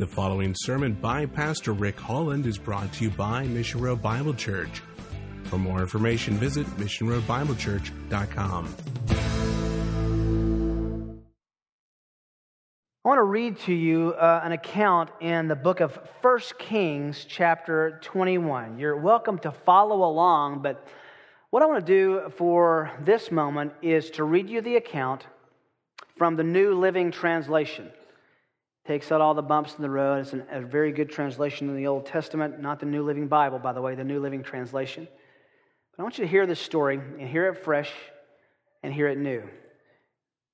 [0.00, 4.32] The following sermon by Pastor Rick Holland is brought to you by Mission Road Bible
[4.32, 4.80] Church.
[5.44, 8.74] For more information, visit missionroadbiblechurch.com.
[13.04, 17.26] I want to read to you uh, an account in the book of 1 Kings,
[17.28, 18.78] chapter 21.
[18.78, 20.82] You're welcome to follow along, but
[21.50, 25.26] what I want to do for this moment is to read you the account
[26.16, 27.90] from the New Living Translation.
[28.90, 30.16] Takes out all the bumps in the road.
[30.16, 33.60] It's an, a very good translation in the Old Testament, not the New Living Bible,
[33.60, 35.06] by the way, the New Living Translation.
[35.92, 37.88] But I want you to hear this story and hear it fresh
[38.82, 39.44] and hear it new.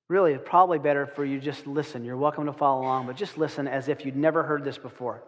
[0.07, 2.05] Really, it's probably better for you just listen.
[2.05, 5.23] You're welcome to follow along, but just listen as if you'd never heard this before.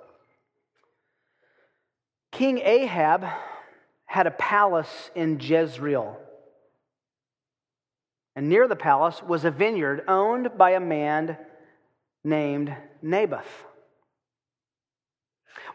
[2.31, 3.25] King Ahab
[4.05, 6.15] had a palace in Jezreel.
[8.35, 11.39] And near the palace was a vineyard owned by a man
[12.23, 13.65] named Naboth.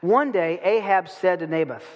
[0.00, 1.86] One day, Ahab said to Naboth,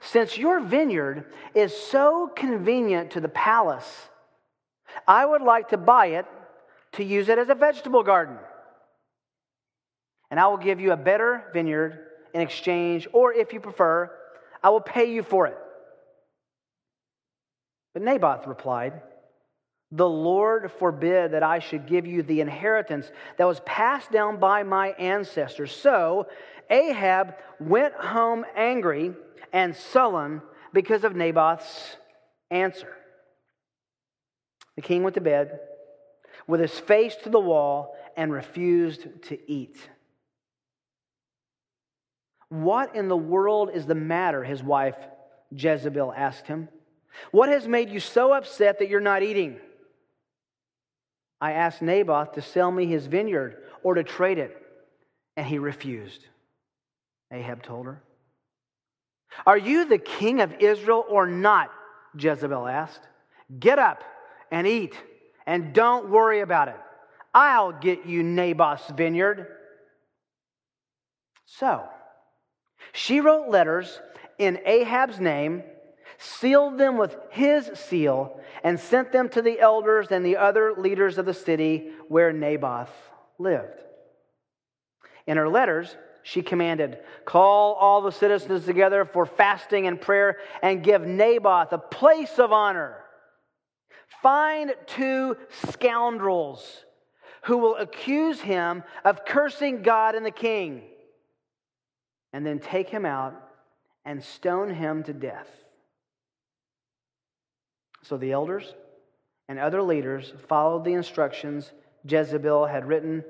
[0.00, 4.08] Since your vineyard is so convenient to the palace,
[5.06, 6.26] I would like to buy it
[6.92, 8.36] to use it as a vegetable garden.
[10.30, 11.98] And I will give you a better vineyard
[12.34, 14.10] in exchange, or if you prefer,
[14.62, 15.58] I will pay you for it.
[17.92, 19.02] But Naboth replied,
[19.92, 24.62] the Lord forbid that I should give you the inheritance that was passed down by
[24.62, 25.70] my ancestors.
[25.70, 26.28] So
[26.70, 29.12] Ahab went home angry
[29.52, 30.40] and sullen
[30.72, 31.96] because of Naboth's
[32.50, 32.88] answer.
[34.76, 35.60] The king went to bed
[36.46, 39.76] with his face to the wall and refused to eat.
[42.48, 44.42] What in the world is the matter?
[44.42, 44.96] His wife
[45.54, 46.68] Jezebel asked him.
[47.30, 49.60] What has made you so upset that you're not eating?
[51.42, 54.56] I asked Naboth to sell me his vineyard or to trade it,
[55.36, 56.24] and he refused.
[57.32, 58.00] Ahab told her.
[59.44, 61.72] Are you the king of Israel or not?
[62.16, 63.00] Jezebel asked.
[63.58, 64.04] Get up
[64.52, 64.94] and eat,
[65.44, 66.78] and don't worry about it.
[67.34, 69.48] I'll get you Naboth's vineyard.
[71.46, 71.82] So,
[72.92, 74.00] she wrote letters
[74.38, 75.64] in Ahab's name
[76.22, 81.18] sealed them with his seal, and sent them to the elders and the other leaders
[81.18, 82.92] of the city where Naboth
[83.38, 83.80] lived.
[85.26, 90.84] In her letters, she commanded, Call all the citizens together for fasting and prayer, and
[90.84, 92.98] give Naboth a place of honor.
[94.22, 95.36] Find two
[95.70, 96.84] scoundrels
[97.44, 100.82] who will accuse him of cursing God and the king,
[102.32, 103.34] and then take him out
[104.04, 105.61] and stone him to death.
[108.02, 108.74] So the elders
[109.48, 111.72] and other leaders followed the instructions
[112.04, 113.24] Jezebel had written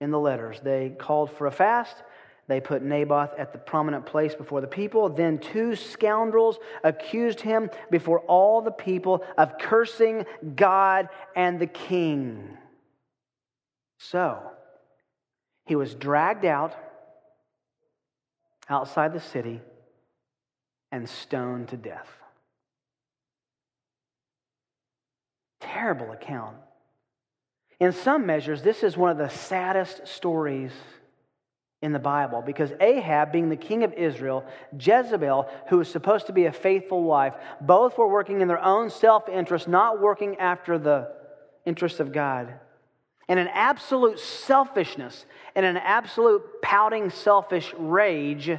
[0.00, 0.60] in the letters.
[0.62, 1.96] They called for a fast.
[2.46, 5.08] They put Naboth at the prominent place before the people.
[5.08, 12.58] Then two scoundrels accused him before all the people of cursing God and the king.
[13.98, 14.42] So
[15.64, 16.74] he was dragged out
[18.68, 19.62] outside the city
[20.92, 22.08] and stoned to death.
[25.72, 26.56] Terrible account.
[27.80, 30.72] In some measures, this is one of the saddest stories
[31.82, 34.44] in the Bible because Ahab, being the king of Israel,
[34.78, 38.88] Jezebel, who was supposed to be a faithful wife, both were working in their own
[38.88, 41.12] self interest, not working after the
[41.66, 42.54] interests of God.
[43.28, 48.50] And an absolute selfishness and an absolute pouting, selfish rage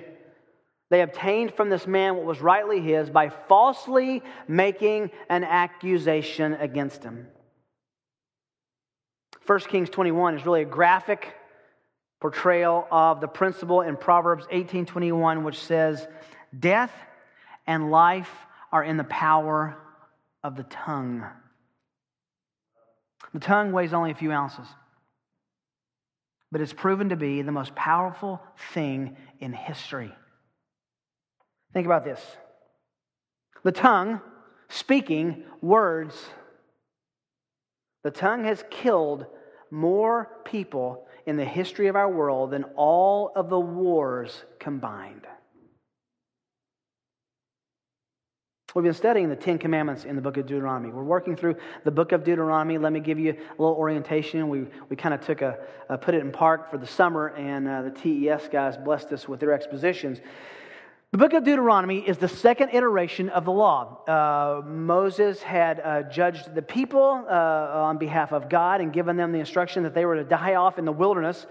[0.95, 7.03] they obtained from this man what was rightly his by falsely making an accusation against
[7.03, 7.27] him.
[9.45, 11.35] 1 Kings 21 is really a graphic
[12.21, 16.07] portrayal of the principle in Proverbs 18:21 which says
[16.57, 16.93] death
[17.67, 18.31] and life
[18.71, 19.77] are in the power
[20.45, 21.25] of the tongue.
[23.33, 24.67] The tongue weighs only a few ounces,
[26.53, 28.41] but it's proven to be the most powerful
[28.73, 30.15] thing in history.
[31.75, 32.21] Think about this
[33.63, 34.21] the tongue
[34.69, 36.15] speaking words.
[38.05, 39.25] The tongue has killed
[39.71, 45.27] more people in the history of our world than all of the wars combined.
[48.73, 50.93] We've been studying the Ten Commandments in the book of Deuteronomy.
[50.93, 52.77] We're working through the book of Deuteronomy.
[52.77, 54.47] Let me give you a little orientation.
[54.47, 55.57] We, we kind of took a,
[56.01, 59.39] put it in park for the summer, and uh, the TES guys blessed us with
[59.39, 60.19] their expositions.
[61.11, 64.03] The book of Deuteronomy is the second iteration of the law.
[64.05, 69.31] Uh, Moses had uh, judged the people uh, on behalf of God and given them
[69.31, 71.45] the instruction that they were to die off in the wilderness.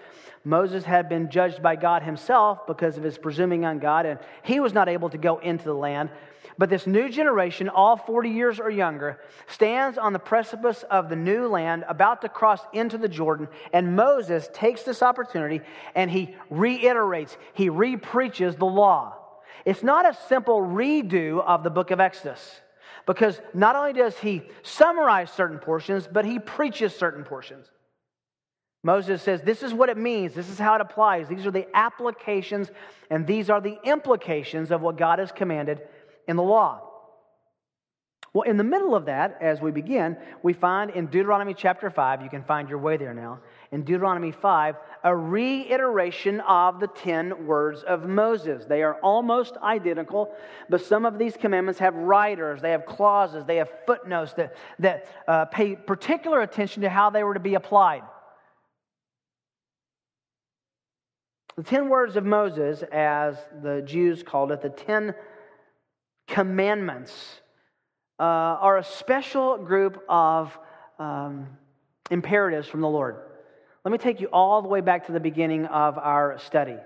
[0.45, 4.61] Moses had been judged by God himself because of his presuming on God, and he
[4.61, 6.11] was not able to go into the land.
[6.59, 11.17] But this new generation, all 40 years or younger, stands on the precipice of the
[11.17, 13.49] new land, about to cross into the Jordan.
[13.73, 15.63] And Moses takes this opportunity
[15.95, 19.24] and he reiterates, he repreaches the law.
[19.65, 22.61] It's not a simple redo of the book of Exodus,
[23.07, 27.67] because not only does he summarize certain portions, but he preaches certain portions.
[28.83, 30.35] Moses says, This is what it means.
[30.35, 31.27] This is how it applies.
[31.27, 32.71] These are the applications,
[33.11, 35.81] and these are the implications of what God has commanded
[36.29, 36.91] in the law.
[38.35, 42.21] Well, in the middle of that, as we begin, we find in Deuteronomy chapter 5,
[42.21, 43.41] you can find your way there now,
[43.75, 48.67] in Deuteronomy 5, a reiteration of the 10 words of Moses.
[48.67, 50.33] They are almost identical,
[50.71, 55.09] but some of these commandments have writers, they have clauses, they have footnotes that, that
[55.27, 58.05] uh, pay particular attention to how they were to be applied.
[61.57, 65.17] The 10 words of Moses, as the Jews called it, the 10
[66.29, 67.41] commandments
[68.21, 70.57] uh, are a special group of
[71.01, 71.49] um,
[72.13, 73.17] imperatives from the Lord.
[73.85, 76.79] Let me take you all the way back to the beginning of our study.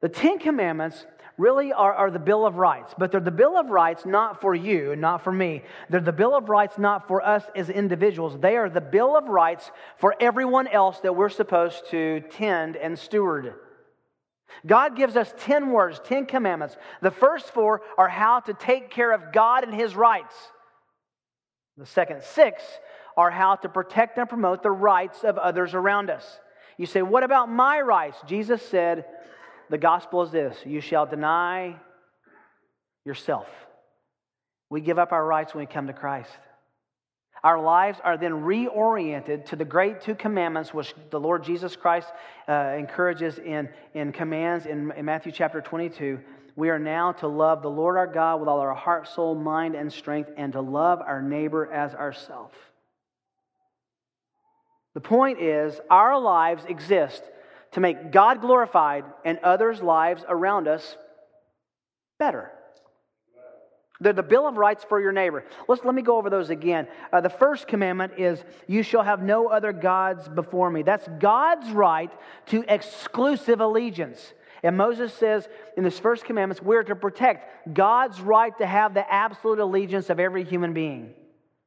[0.00, 1.04] The Ten Commandments
[1.36, 4.54] really are, are, the Bill of Rights, but they're the Bill of Rights not for
[4.54, 5.62] you not for me.
[5.88, 8.38] They're the Bill of Rights not for us as individuals.
[8.38, 12.96] They are the Bill of Rights for everyone else that we're supposed to tend and
[12.96, 13.54] steward.
[14.66, 16.76] God gives us 10 words, 10 commandments.
[17.00, 20.34] The first four are how to take care of God and His rights.
[21.76, 22.62] The second six
[23.20, 26.40] are how to protect and promote the rights of others around us.
[26.78, 28.16] You say, What about my rights?
[28.26, 29.04] Jesus said,
[29.68, 31.76] The gospel is this you shall deny
[33.04, 33.46] yourself.
[34.70, 36.30] We give up our rights when we come to Christ.
[37.44, 42.08] Our lives are then reoriented to the great two commandments which the Lord Jesus Christ
[42.48, 46.20] uh, encourages in, in commands in, in Matthew chapter 22.
[46.56, 49.74] We are now to love the Lord our God with all our heart, soul, mind,
[49.74, 52.52] and strength, and to love our neighbor as ourself.
[54.94, 57.22] The point is, our lives exist
[57.72, 60.96] to make God glorified and others' lives around us
[62.18, 62.50] better.
[64.00, 65.44] They're the Bill of Rights for your neighbor.
[65.68, 66.88] Let's, let me go over those again.
[67.12, 70.82] Uh, the first commandment is, You shall have no other gods before me.
[70.82, 72.10] That's God's right
[72.46, 74.32] to exclusive allegiance.
[74.62, 79.10] And Moses says in this first commandment, we're to protect God's right to have the
[79.12, 81.12] absolute allegiance of every human being.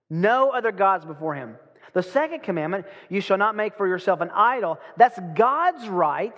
[0.10, 1.56] No other gods before him.
[1.94, 4.80] The second commandment, you shall not make for yourself an idol.
[4.98, 6.36] That's God's right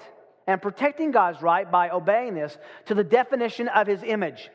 [0.48, 4.50] and protecting God's right by obeying this to the definition of his image.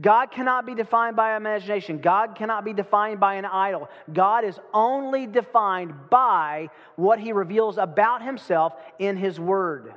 [0.00, 1.98] God cannot be defined by imagination.
[1.98, 3.88] God cannot be defined by an idol.
[4.12, 9.92] God is only defined by what he reveals about himself in his word.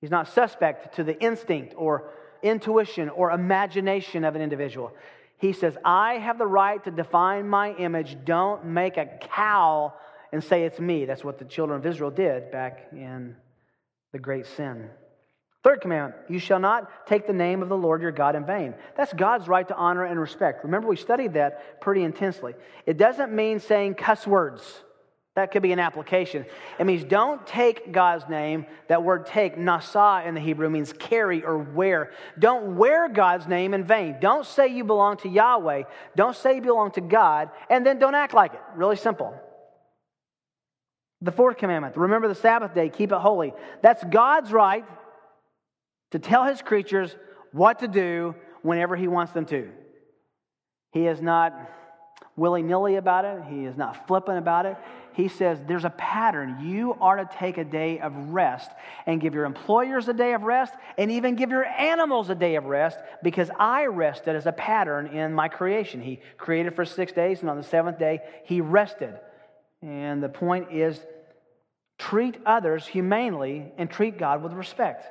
[0.00, 2.10] He's not suspect to the instinct or
[2.42, 4.92] intuition or imagination of an individual.
[5.38, 8.16] He says, I have the right to define my image.
[8.24, 9.94] Don't make a cow
[10.32, 11.04] and say it's me.
[11.04, 13.36] That's what the children of Israel did back in
[14.12, 14.90] the great sin.
[15.64, 18.74] Third commandment, you shall not take the name of the Lord your God in vain.
[18.96, 20.64] That's God's right to honor and respect.
[20.64, 22.54] Remember, we studied that pretty intensely.
[22.86, 24.62] It doesn't mean saying cuss words.
[25.38, 26.44] That could be an application.
[26.80, 28.66] It means don't take God's name.
[28.88, 32.10] That word take, nasa in the Hebrew, means carry or wear.
[32.40, 34.16] Don't wear God's name in vain.
[34.20, 35.84] Don't say you belong to Yahweh.
[36.16, 38.60] Don't say you belong to God, and then don't act like it.
[38.74, 39.32] Really simple.
[41.20, 43.54] The fourth commandment remember the Sabbath day, keep it holy.
[43.80, 44.84] That's God's right
[46.10, 47.14] to tell his creatures
[47.52, 49.70] what to do whenever he wants them to.
[50.90, 51.54] He is not
[52.34, 54.76] willy nilly about it, he is not flippant about it.
[55.18, 56.58] He says there's a pattern.
[56.62, 58.70] You are to take a day of rest
[59.04, 62.54] and give your employers a day of rest and even give your animals a day
[62.54, 66.00] of rest because I rested as a pattern in my creation.
[66.00, 69.18] He created for six days and on the seventh day he rested.
[69.82, 71.04] And the point is
[71.98, 75.04] treat others humanely and treat God with respect.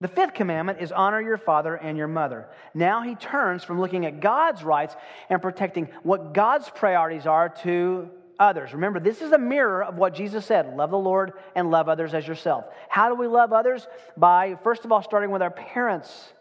[0.00, 2.48] The fifth commandment is honor your father and your mother.
[2.74, 4.94] Now he turns from looking at God's rights
[5.30, 8.72] and protecting what God's priorities are to others.
[8.72, 12.14] Remember, this is a mirror of what Jesus said love the Lord and love others
[12.14, 12.64] as yourself.
[12.88, 13.86] How do we love others?
[14.16, 16.32] By, first of all, starting with our parents.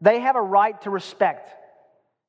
[0.00, 1.50] They have a right to respect.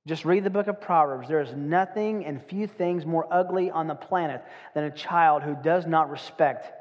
[0.08, 1.28] Just read the book of Proverbs.
[1.28, 5.56] There is nothing and few things more ugly on the planet than a child who
[5.64, 6.72] does not respect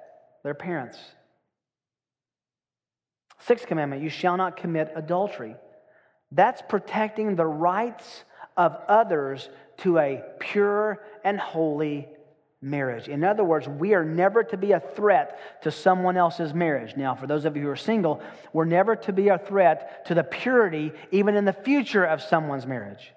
[0.42, 0.98] their parents.
[3.40, 5.56] Sixth commandment, you shall not commit adultery.
[6.32, 8.24] That's protecting the rights
[8.56, 12.08] of others to a pure and holy
[12.62, 13.08] marriage.
[13.08, 16.96] In other words, we are never to be a threat to someone else's marriage.
[16.96, 18.20] Now, for those of you who are single,
[18.52, 22.66] we're never to be a threat to the purity, even in the future, of someone's
[22.66, 23.12] marriage.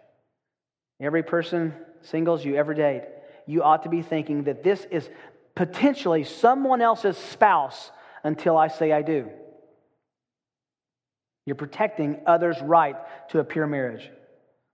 [1.01, 3.03] Every person, singles you ever date,
[3.46, 5.10] you ought to be thinking that this is
[5.56, 7.92] potentially someone else's spouse
[8.24, 9.30] until I say I do.
[11.46, 12.96] You're protecting others' right
[13.30, 14.10] to a pure marriage.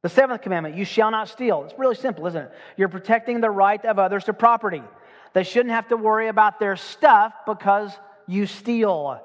[0.02, 1.64] The seventh commandment, you shall not steal.
[1.64, 2.52] It's really simple, isn't it?
[2.78, 4.84] You're protecting the right of others to property.
[5.34, 7.92] They shouldn't have to worry about their stuff because
[8.28, 9.22] you steal.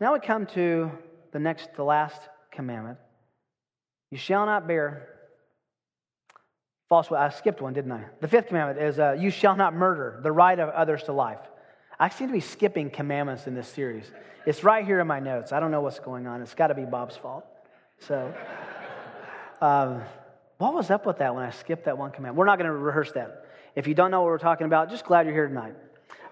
[0.00, 0.90] Now we come to
[1.30, 2.98] the next, the last commandment.
[4.10, 5.11] You shall not bear
[6.92, 7.10] false.
[7.10, 8.04] I skipped one, didn't I?
[8.20, 11.38] The fifth commandment is uh, you shall not murder, the right of others to life.
[11.98, 14.04] I seem to be skipping commandments in this series.
[14.44, 15.52] It's right here in my notes.
[15.52, 16.42] I don't know what's going on.
[16.42, 17.46] It's got to be Bob's fault.
[18.00, 18.34] So,
[19.62, 20.02] um,
[20.58, 22.36] what was up with that when I skipped that one command?
[22.36, 23.46] We're not going to rehearse that.
[23.74, 25.74] If you don't know what we're talking about, just glad you're here tonight.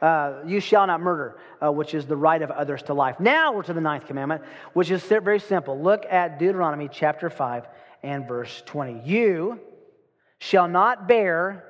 [0.02, 3.18] Uh, you shall not murder, uh, which is the right of others to life.
[3.18, 4.42] Now we're to the ninth commandment,
[4.74, 5.80] which is very simple.
[5.80, 7.66] Look at Deuteronomy chapter 5
[8.02, 9.08] and verse 20.
[9.08, 9.58] You
[10.40, 11.64] shall not bear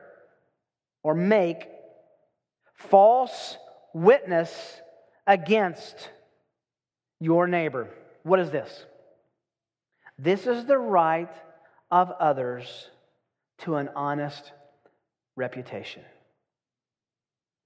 [1.02, 1.68] or make
[2.74, 3.58] false
[3.92, 4.80] witness
[5.26, 6.08] against
[7.20, 7.88] your neighbor.
[8.22, 8.86] What is this?
[10.18, 11.32] This is the right
[11.90, 12.88] of others
[13.58, 14.52] to an honest
[15.36, 16.02] reputation.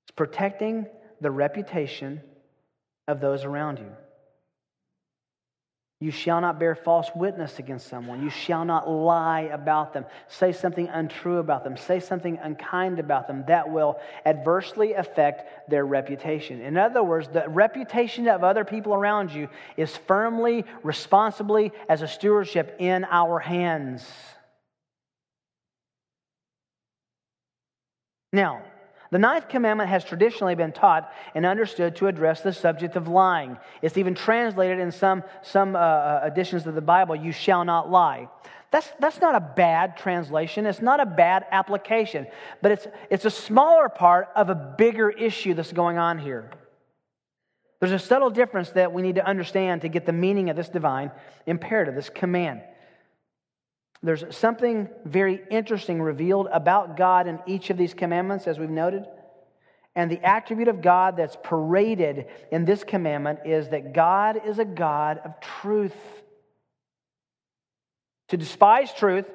[0.05, 0.87] It's protecting
[1.21, 2.21] the reputation
[3.07, 3.91] of those around you.
[6.05, 8.23] You shall not bear false witness against someone.
[8.23, 10.05] You shall not lie about them.
[10.29, 11.79] Say something untrue about them.
[11.79, 16.61] Say something unkind about them that will adversely affect their reputation.
[16.61, 22.09] In other words, the reputation of other people around you is firmly, responsibly, as a
[22.09, 24.07] stewardship in our hands.
[28.31, 28.63] Now,
[29.15, 33.57] the ninth commandment has traditionally been taught and understood to address the subject of lying.
[33.81, 37.89] It's even translated in some, some uh, uh, editions of the Bible, you shall not
[37.89, 38.29] lie.
[38.73, 40.67] That's, that's not a bad translation.
[40.67, 42.27] It's not a bad application,
[42.61, 46.51] but it's, it's a smaller part of a bigger issue that's going on here.
[47.79, 50.69] There's a subtle difference that we need to understand to get the meaning of this
[50.69, 51.13] divine
[51.47, 52.63] imperative, this command.
[54.05, 59.07] There's something very interesting revealed about God in each of these commandments, as we've noted.
[59.97, 64.65] And the attribute of God that's paraded in this commandment is that God is a
[64.67, 65.97] God of truth.
[68.29, 69.31] To despise truth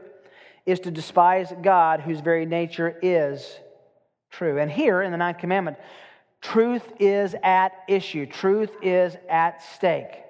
[0.68, 3.60] is to despise God, whose very nature is
[4.30, 4.60] true.
[4.60, 5.78] And here in the ninth commandment,
[6.42, 10.22] truth is at issue, truth is at stake.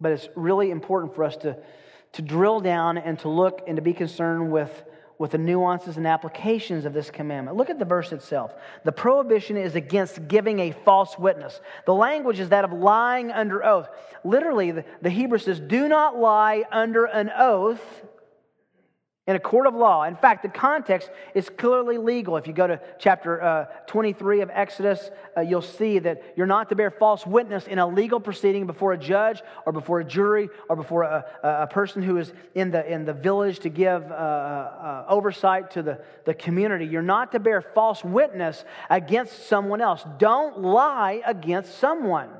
[0.00, 1.58] But it's really important for us to
[2.16, 4.84] to drill down and to look and to be concerned with,
[5.18, 7.56] with the nuances and applications of this commandment.
[7.56, 8.54] Look at the verse itself.
[8.84, 11.60] The prohibition is against giving a false witness.
[11.84, 13.88] The language is that of lying under oath.
[14.24, 17.82] Literally, the, the Hebrew says, Do not lie under an oath
[19.26, 20.04] in a court of law.
[20.04, 22.36] In fact, the context is clearly legal.
[22.36, 26.68] If you go to chapter uh, 23 of Exodus, uh, you'll see that you're not
[26.68, 30.48] to bear false witness in a legal proceeding before a judge or before a jury
[30.68, 34.14] or before a, a person who is in the, in the village to give uh,
[34.14, 36.86] uh oversight to the, the community.
[36.86, 40.04] You're not to bear false witness against someone else.
[40.18, 42.30] Don't lie against someone.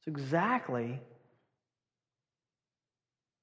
[0.00, 1.00] It's exactly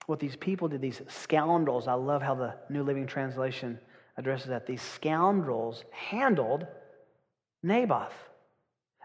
[0.08, 3.80] what these people did, these scoundrels, I love how the New Living Translation
[4.18, 4.68] addresses that.
[4.68, 6.68] These scoundrels handled
[7.64, 8.14] Naboth.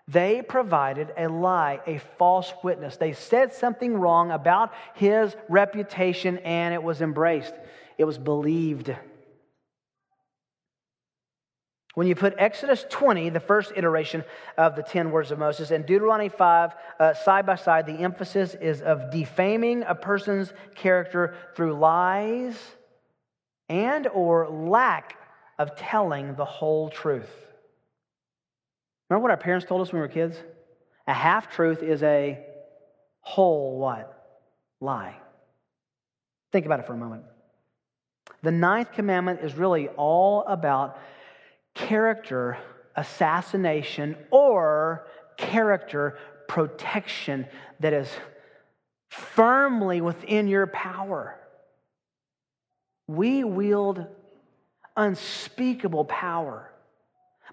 [0.09, 2.97] They provided a lie, a false witness.
[2.97, 7.55] They said something wrong about his reputation and it was embraced,
[7.97, 8.95] it was believed.
[11.95, 14.25] When you put Exodus 20, the first iteration
[14.57, 18.55] of the 10 words of Moses, and Deuteronomy 5 uh, side by side, the emphasis
[18.55, 22.57] is of defaming a person's character through lies
[23.69, 25.17] and or lack
[25.59, 27.31] of telling the whole truth.
[29.09, 30.37] Remember what our parents told us when we were kids?
[31.09, 32.39] A half truth is a
[33.21, 34.17] whole what?
[34.81, 35.17] Lie.
[36.53, 37.25] Think about it for a moment.
[38.43, 40.99] The ninth commandment is really all about
[41.75, 42.59] character
[42.97, 47.47] assassination or character protection
[47.81, 48.09] that is
[49.09, 51.37] firmly within your power.
[53.07, 54.07] We wield
[54.97, 56.71] unspeakable power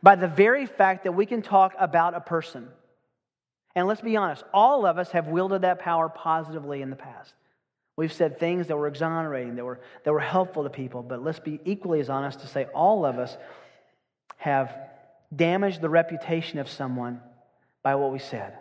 [0.03, 2.67] by the very fact that we can talk about a person.
[3.75, 7.33] And let's be honest, all of us have wielded that power positively in the past.
[7.95, 11.39] We've said things that were exonerating, that were, that were helpful to people, but let's
[11.39, 13.37] be equally as honest to say all of us
[14.37, 14.75] have
[15.35, 17.21] damaged the reputation of someone
[17.83, 18.57] by what we said.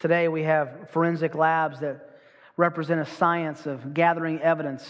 [0.00, 2.08] Today we have forensic labs that
[2.56, 4.88] represent a science of gathering evidence.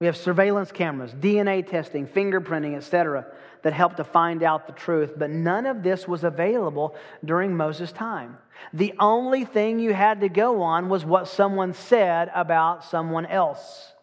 [0.00, 3.26] We have surveillance cameras, DNA testing, fingerprinting, etc.,
[3.62, 5.12] that help to find out the truth.
[5.16, 8.36] But none of this was available during Moses' time.
[8.72, 13.93] The only thing you had to go on was what someone said about someone else.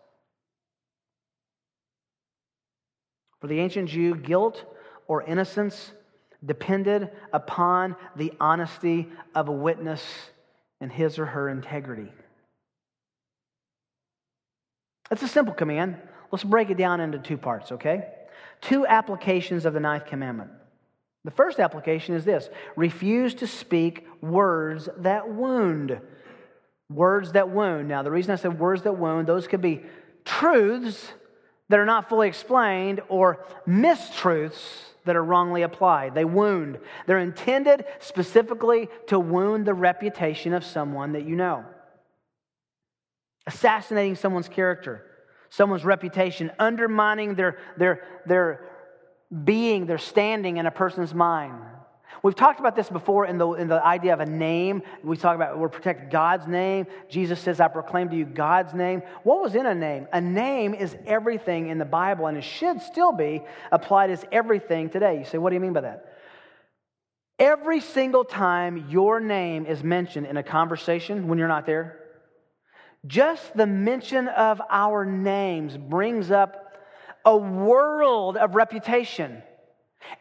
[3.42, 4.64] For the ancient Jew, guilt
[5.08, 5.92] or innocence
[6.46, 10.04] depended upon the honesty of a witness
[10.80, 12.12] and his or her integrity.
[15.10, 15.98] That's a simple command.
[16.32, 18.08] Let's break it down into two parts, okay?
[18.62, 20.52] Two applications of the ninth commandment.
[21.26, 26.00] The first application is this refuse to speak words that wound.
[26.90, 27.88] Words that wound.
[27.88, 29.84] Now, the reason I said words that wound, those could be
[30.26, 31.12] truths
[31.72, 34.62] that are not fully explained or mistruths
[35.06, 36.14] that are wrongly applied.
[36.14, 36.80] They wound.
[37.08, 41.66] They're intended specifically to wound the reputation of someone that you know.
[43.48, 45.06] Assassinating someone's character,
[45.50, 48.66] someone's reputation, undermining their, their, their
[49.46, 51.64] being, their standing in a person's mind.
[52.24, 54.84] We've talked about this before in the, in the idea of a name.
[55.04, 56.86] We talk about we're protect God's name.
[57.10, 59.02] Jesus says, I proclaim to you God's name.
[59.24, 60.08] What was in a name?
[60.14, 63.42] A name is everything in the Bible, and it should still be
[63.72, 65.20] applied as everything today.
[65.20, 66.06] You say, what do you mean by that?
[67.40, 71.98] Every single time your name is mentioned in a conversation when you're not there,
[73.08, 76.72] just the mention of our names brings up
[77.26, 79.42] a world of reputation.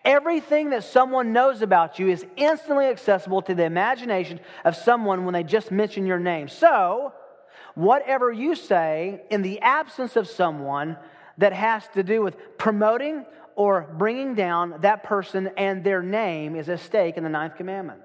[0.04, 5.34] Everything that someone knows about you is instantly accessible to the imagination of someone when
[5.34, 6.48] they just mention your name.
[6.48, 7.12] So,
[7.74, 10.96] whatever you say in the absence of someone
[11.38, 13.24] that has to do with promoting
[13.56, 18.00] or bringing down that person and their name is a stake in the ninth commandment.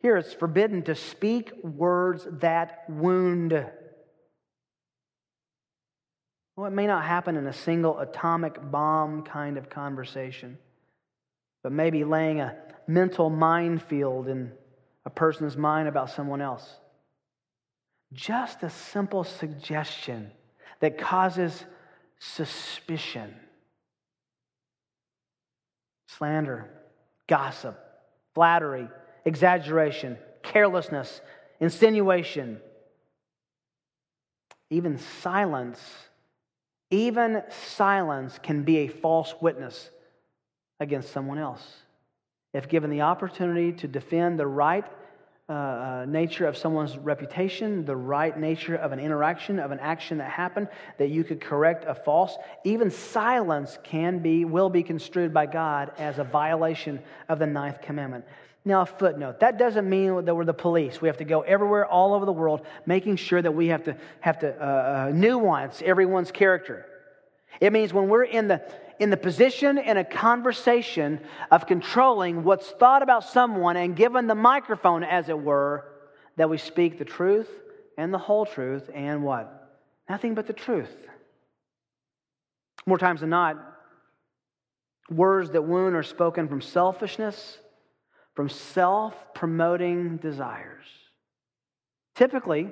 [0.00, 3.66] Here it's forbidden to speak words that wound.
[6.56, 10.56] Well, it may not happen in a single atomic bomb kind of conversation,
[11.62, 14.52] but maybe laying a mental minefield in
[15.04, 16.66] a person's mind about someone else.
[18.14, 20.30] Just a simple suggestion
[20.80, 21.64] that causes
[22.18, 23.34] suspicion,
[26.08, 26.70] slander,
[27.26, 27.78] gossip,
[28.34, 28.88] flattery,
[29.26, 31.20] exaggeration, carelessness,
[31.60, 32.60] insinuation,
[34.70, 35.80] even silence
[36.96, 37.42] even
[37.76, 39.90] silence can be a false witness
[40.80, 41.64] against someone else.
[42.54, 44.84] If given the opportunity to defend the right
[45.48, 50.18] uh, uh, nature of someone's reputation, the right nature of an interaction, of an action
[50.18, 55.32] that happened, that you could correct a false, even silence can be, will be construed
[55.32, 58.24] by God as a violation of the ninth commandment.
[58.66, 59.38] Now, a footnote.
[59.38, 61.00] That doesn't mean that we're the police.
[61.00, 63.96] We have to go everywhere, all over the world, making sure that we have to,
[64.18, 66.84] have to uh, uh, nuance everyone's character.
[67.60, 68.60] It means when we're in the,
[68.98, 71.20] in the position in a conversation
[71.52, 75.84] of controlling what's thought about someone and given the microphone, as it were,
[76.34, 77.48] that we speak the truth
[77.96, 79.78] and the whole truth and what?
[80.10, 80.92] Nothing but the truth.
[82.84, 83.58] More times than not,
[85.08, 87.58] words that wound are spoken from selfishness
[88.36, 90.84] from self promoting desires.
[92.14, 92.70] Typically,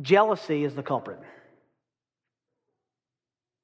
[0.00, 1.20] jealousy is the culprit.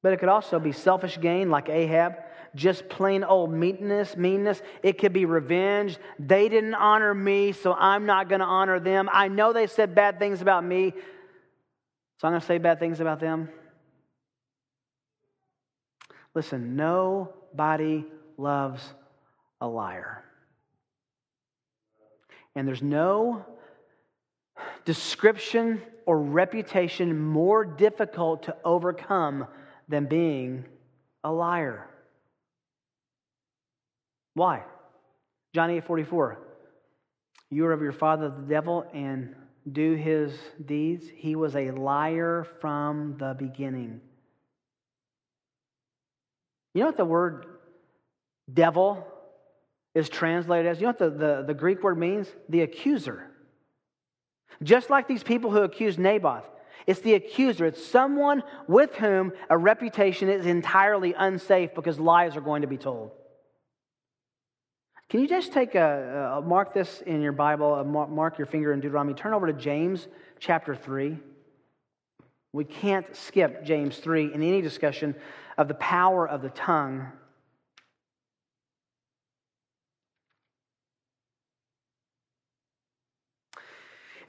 [0.03, 2.15] But it could also be selfish gain, like Ahab,
[2.55, 4.63] just plain old meanness, meanness.
[4.83, 5.99] It could be revenge.
[6.19, 9.09] They didn't honor me, so I'm not going to honor them.
[9.13, 10.93] I know they said bad things about me,
[12.19, 13.49] so I'm going to say bad things about them.
[16.35, 18.05] Listen, nobody
[18.39, 18.83] loves
[19.61, 20.25] a liar.
[22.57, 23.45] And there's no
[24.85, 29.47] description or reputation more difficult to overcome
[29.89, 30.65] than being
[31.23, 31.89] a liar.
[34.35, 34.63] Why?
[35.55, 36.39] John 8 44.
[37.51, 39.35] You are of your father the devil and
[39.71, 40.33] do his
[40.65, 41.07] deeds.
[41.15, 44.01] He was a liar from the beginning.
[46.75, 47.47] You know what the word
[48.53, 49.07] devil
[49.95, 50.81] is translated as.
[50.81, 52.29] You know what the, the, the Greek word means?
[52.49, 53.31] The accuser.
[54.63, 56.45] Just like these people who accused Naboth.
[56.87, 57.67] It's the accuser.
[57.67, 62.79] It's someone with whom a reputation is entirely unsafe because lies are going to be
[62.79, 63.13] told.
[65.09, 68.81] Can you just take a, a mark this in your Bible, mark your finger in
[68.81, 69.15] Deuteronomy?
[69.15, 70.07] Turn over to James
[70.39, 71.19] chapter 3.
[72.53, 75.15] We can't skip James 3 in any discussion
[75.59, 77.07] of the power of the tongue.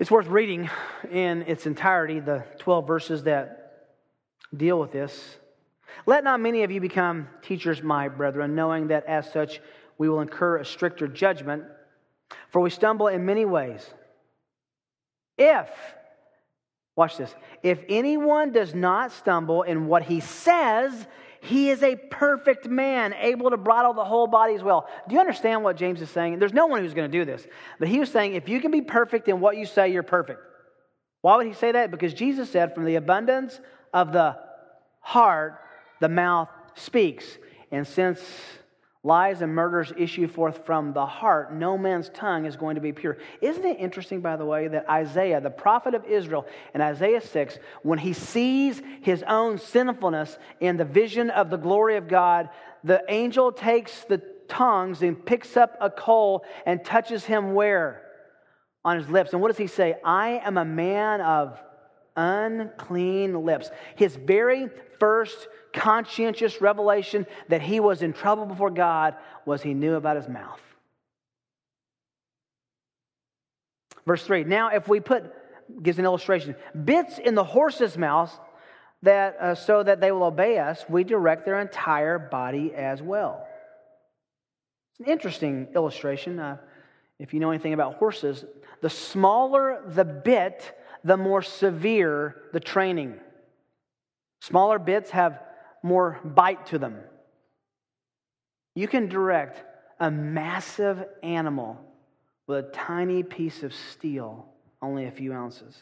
[0.01, 0.67] It's worth reading
[1.11, 3.83] in its entirety the 12 verses that
[4.57, 5.37] deal with this.
[6.07, 9.61] Let not many of you become teachers, my brethren, knowing that as such
[9.99, 11.65] we will incur a stricter judgment,
[12.49, 13.87] for we stumble in many ways.
[15.37, 15.69] If,
[16.95, 21.05] watch this, if anyone does not stumble in what he says,
[21.43, 24.87] he is a perfect man, able to bridle the whole body as well.
[25.09, 26.37] Do you understand what James is saying?
[26.37, 27.45] There's no one who's going to do this.
[27.79, 30.39] But he was saying, if you can be perfect in what you say, you're perfect.
[31.21, 31.89] Why would he say that?
[31.89, 33.59] Because Jesus said, from the abundance
[33.91, 34.37] of the
[34.99, 35.59] heart,
[35.99, 37.25] the mouth speaks.
[37.71, 38.21] And since
[39.03, 41.51] Lies and murders issue forth from the heart.
[41.51, 43.17] No man's tongue is going to be pure.
[43.41, 47.57] Isn't it interesting, by the way, that Isaiah, the prophet of Israel, in Isaiah 6,
[47.81, 52.49] when he sees his own sinfulness in the vision of the glory of God,
[52.83, 58.03] the angel takes the tongues and picks up a coal and touches him where?
[58.85, 59.33] On his lips.
[59.33, 59.95] And what does he say?
[60.03, 61.59] I am a man of
[62.15, 63.69] unclean lips.
[63.95, 64.69] His very
[64.99, 70.27] first conscientious revelation that he was in trouble before God was he knew about his
[70.27, 70.61] mouth.
[74.05, 75.31] Verse 3 Now, if we put,
[75.81, 78.37] gives an illustration, bits in the horse's mouth
[79.03, 83.47] that, uh, so that they will obey us, we direct their entire body as well.
[84.91, 86.39] It's an interesting illustration.
[86.39, 86.57] Uh,
[87.19, 88.45] if you know anything about horses,
[88.81, 93.19] the smaller the bit, the more severe the training.
[94.41, 95.41] Smaller bits have
[95.83, 96.97] more bite to them.
[98.75, 99.63] You can direct
[99.99, 101.79] a massive animal
[102.47, 104.47] with a tiny piece of steel,
[104.81, 105.75] only a few ounces.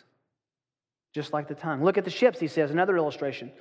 [1.14, 1.84] Just like the tongue.
[1.84, 3.52] Look at the ships, he says, another illustration.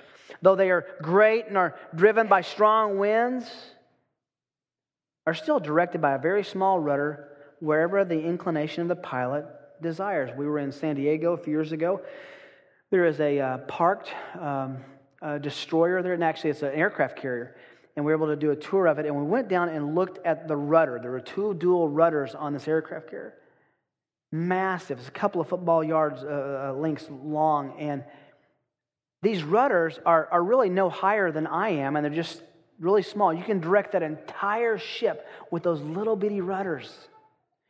[0.41, 3.49] Though they are great and are driven by strong winds,
[5.25, 9.45] are still directed by a very small rudder wherever the inclination of the pilot
[9.81, 10.31] desires.
[10.37, 12.01] We were in San Diego a few years ago.
[12.91, 14.77] There is a uh, parked um,
[15.41, 17.55] destroyer there, and actually it's an aircraft carrier.
[17.95, 19.93] And we were able to do a tour of it, and we went down and
[19.95, 20.99] looked at the rudder.
[21.01, 23.33] There were two dual rudders on this aircraft carrier.
[24.31, 24.99] Massive.
[24.99, 27.79] It's a couple of football yards uh, uh, lengths long.
[27.79, 28.03] And
[29.21, 32.41] these rudders are, are really no higher than I am, and they're just
[32.79, 33.33] really small.
[33.33, 37.08] You can direct that entire ship with those little bitty rudders.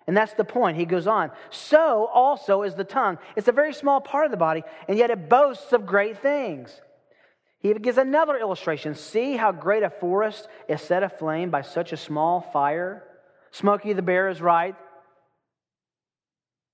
[0.10, 0.76] And that's the point.
[0.76, 1.30] He goes on.
[1.52, 3.20] So also is the tongue.
[3.36, 6.82] It's a very small part of the body, and yet it boasts of great things.
[7.60, 8.96] He gives another illustration.
[8.96, 13.04] See how great a forest is set aflame by such a small fire?
[13.52, 14.76] Smokey the Bear is right.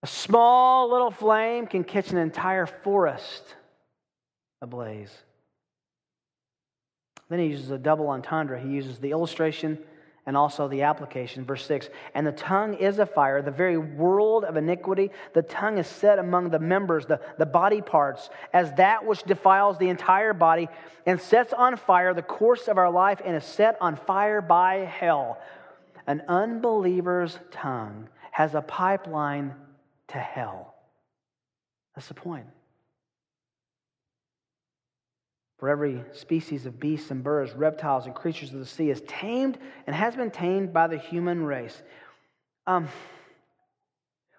[0.02, 3.44] A small little flame can catch an entire forest
[4.62, 5.12] ablaze.
[7.28, 8.58] Then he uses a double entendre.
[8.62, 9.78] He uses the illustration
[10.26, 11.46] and also the application.
[11.46, 15.12] Verse 6 And the tongue is a fire, the very world of iniquity.
[15.34, 19.78] The tongue is set among the members, the, the body parts, as that which defiles
[19.78, 20.68] the entire body
[21.06, 24.78] and sets on fire the course of our life and is set on fire by
[24.78, 25.40] hell.
[26.08, 29.54] An unbeliever's tongue has a pipeline
[30.10, 30.76] to hell.
[31.96, 32.46] That's the point.
[35.58, 39.58] For every species of beasts and birds, reptiles, and creatures of the sea is tamed
[39.88, 41.82] and has been tamed by the human race.
[42.68, 42.90] Um,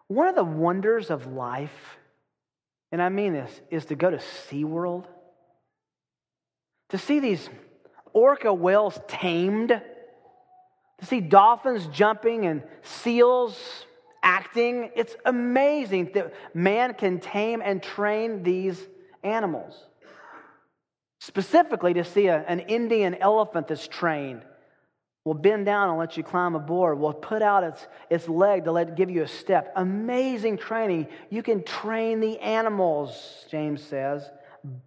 [0.08, 1.98] one of the wonders of life,
[2.92, 5.06] and I mean this, is to go to SeaWorld,
[6.90, 7.48] to see these
[8.12, 13.58] orca whales tamed, to see dolphins jumping and seals
[14.22, 14.90] acting.
[14.94, 18.80] It's amazing that man can tame and train these
[19.22, 19.74] animals.
[21.26, 24.42] Specifically, to see a, an Indian elephant that's trained
[25.24, 28.70] will bend down and let you climb aboard, will put out its, its leg to
[28.70, 29.72] let give you a step.
[29.74, 31.08] Amazing training.
[31.28, 34.22] You can train the animals, James says.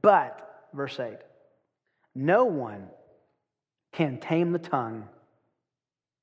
[0.02, 1.18] But, verse 8,
[2.16, 2.88] no one
[3.92, 5.10] can tame the tongue.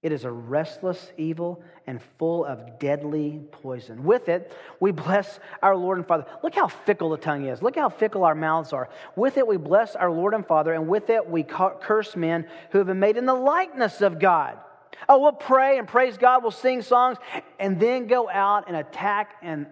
[0.07, 4.05] It is a restless evil and full of deadly poison.
[4.05, 6.27] With it, we bless our Lord and Father.
[6.45, 7.61] Look how fickle the tongue is.
[7.61, 8.89] Look how fickle our mouths are.
[9.17, 12.79] With it, we bless our Lord and Father, and with it, we curse men who
[12.79, 14.61] have been made in the likeness of God.
[15.09, 17.19] Oh, we'll pray and praise God, we'll sing songs,
[17.59, 19.67] and then go out and attack and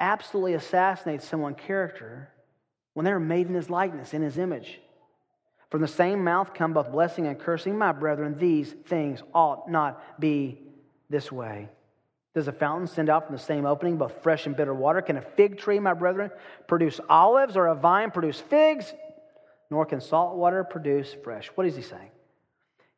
[0.00, 2.30] absolutely assassinate someone's character
[2.94, 4.80] when they're made in his likeness, in his image.
[5.70, 7.76] From the same mouth come both blessing and cursing.
[7.76, 10.58] My brethren, these things ought not be
[11.10, 11.68] this way.
[12.34, 15.02] Does a fountain send out from the same opening both fresh and bitter water?
[15.02, 16.30] Can a fig tree, my brethren,
[16.66, 18.94] produce olives or a vine produce figs?
[19.70, 21.48] Nor can salt water produce fresh.
[21.54, 22.10] What is he saying?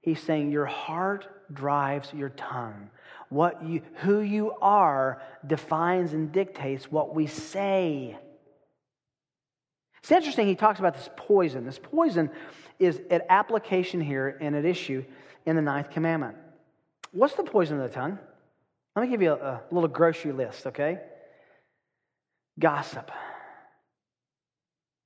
[0.00, 2.90] He's saying your heart drives your tongue.
[3.28, 8.16] What you, who you are defines and dictates what we say.
[10.02, 11.64] It's interesting, he talks about this poison.
[11.64, 12.30] This poison
[12.78, 15.04] is an application here and an issue
[15.46, 16.36] in the ninth commandment.
[17.12, 18.18] What's the poison of the tongue?
[18.96, 20.98] Let me give you a, a little grocery list, okay?
[22.58, 23.10] Gossip.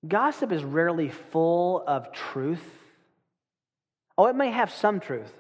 [0.07, 2.65] Gossip is rarely full of truth.
[4.17, 5.33] Oh, it may have some truth,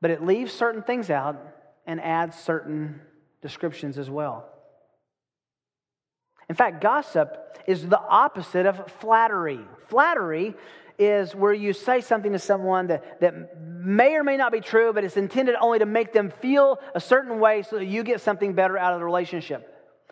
[0.00, 1.40] but it leaves certain things out
[1.86, 3.00] and adds certain
[3.40, 4.51] descriptions as well.
[6.52, 9.60] In fact, gossip is the opposite of flattery.
[9.88, 10.54] Flattery
[10.98, 14.92] is where you say something to someone that, that may or may not be true,
[14.92, 18.20] but it's intended only to make them feel a certain way so that you get
[18.20, 19.66] something better out of the relationship.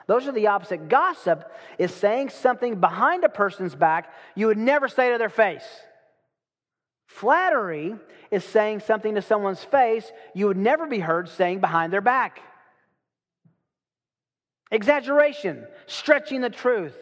[0.07, 0.89] Those are the opposite.
[0.89, 1.45] Gossip
[1.77, 5.69] is saying something behind a person's back you would never say to their face.
[7.07, 7.97] Flattery
[8.31, 12.41] is saying something to someone's face you would never be heard saying behind their back.
[14.71, 16.97] Exaggeration, stretching the truth.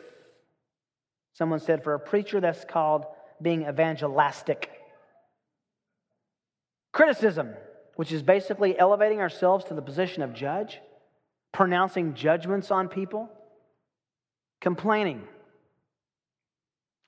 [1.35, 3.05] Someone said for a preacher, that's called
[3.41, 4.71] being evangelistic.
[6.93, 7.55] Criticism,
[7.97, 10.79] which is basically elevating ourselves to the position of judge,
[11.53, 13.29] pronouncing judgments on people.
[14.61, 15.23] Complaining,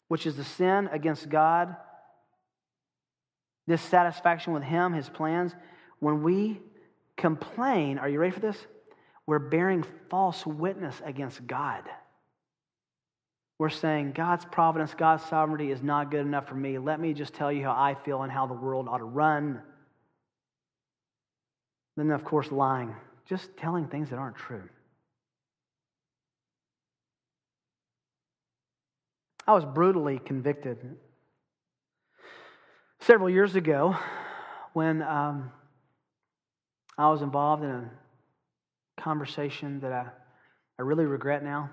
[0.06, 1.74] which is the sin against God,
[3.66, 5.52] dissatisfaction with Him, His plans.
[5.98, 6.60] When we
[7.16, 8.56] complain, are you ready for this?
[9.30, 11.84] We're bearing false witness against God.
[13.60, 16.78] We're saying God's providence, God's sovereignty is not good enough for me.
[16.78, 19.62] Let me just tell you how I feel and how the world ought to run.
[21.96, 22.92] Then, of course, lying,
[23.24, 24.68] just telling things that aren't true.
[29.46, 30.96] I was brutally convicted
[32.98, 33.96] several years ago
[34.72, 35.52] when um,
[36.98, 37.90] I was involved in a
[39.02, 40.06] conversation that I,
[40.78, 41.70] I really regret now.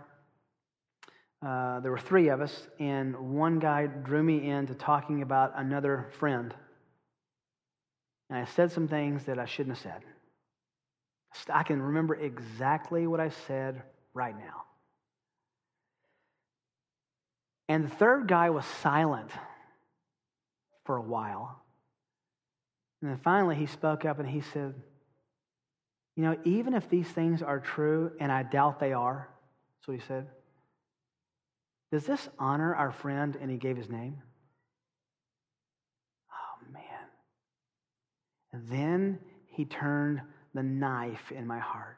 [1.46, 6.08] Uh, there were three of us, and one guy drew me into talking about another
[6.20, 6.54] friend.
[8.30, 10.02] And I said some things that I shouldn't have said.
[11.54, 14.64] I can remember exactly what I said right now.
[17.70, 19.30] And the third guy was silent
[20.86, 21.62] for a while.
[23.02, 24.74] And then finally he spoke up and he said,
[26.18, 29.30] You know, even if these things are true, and I doubt they are,
[29.86, 30.28] what he said,
[31.94, 33.38] does this honor our friend?
[33.40, 34.18] And he gave his name.
[36.30, 36.84] Oh, man.
[38.52, 40.22] And then he turned
[40.54, 41.98] the knife in my heart.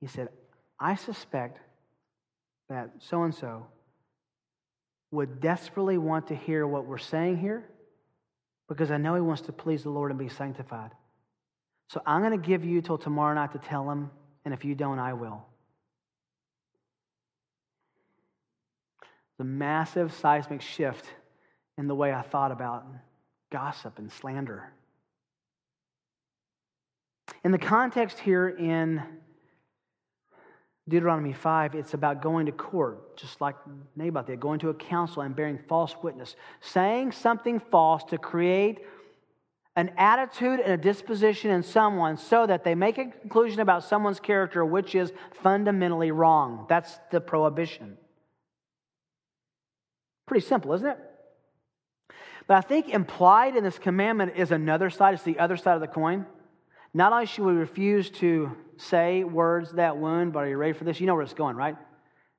[0.00, 0.28] He said,
[0.78, 1.58] I suspect
[2.68, 3.66] that so and so
[5.10, 7.68] would desperately want to hear what we're saying here
[8.68, 10.92] because I know he wants to please the Lord and be sanctified.
[11.90, 14.10] So I'm going to give you till tomorrow night to tell him,
[14.44, 15.44] and if you don't, I will.
[19.40, 21.06] the massive seismic shift
[21.78, 22.84] in the way I thought about
[23.50, 24.70] gossip and slander.
[27.42, 29.02] In the context here in
[30.90, 33.54] Deuteronomy 5, it's about going to court, just like
[33.96, 38.80] Naboth did, going to a council and bearing false witness, saying something false to create
[39.76, 44.20] an attitude and a disposition in someone so that they make a conclusion about someone's
[44.20, 46.66] character which is fundamentally wrong.
[46.68, 47.96] That's the prohibition.
[50.26, 50.98] Pretty simple, isn't it?
[52.46, 55.80] But I think implied in this commandment is another side, it's the other side of
[55.80, 56.26] the coin.
[56.92, 60.82] Not only should we refuse to say words that wound, but are you ready for
[60.82, 60.98] this?
[60.98, 61.76] You know where it's going, right?